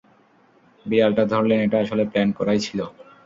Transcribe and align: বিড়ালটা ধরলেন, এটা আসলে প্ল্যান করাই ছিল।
বিড়ালটা 0.85 1.23
ধরলেন, 1.31 1.59
এটা 1.65 1.77
আসলে 1.83 2.03
প্ল্যান 2.11 2.29
করাই 2.37 2.59
ছিল। 2.59 2.79